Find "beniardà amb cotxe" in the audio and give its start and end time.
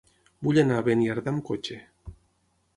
0.87-1.81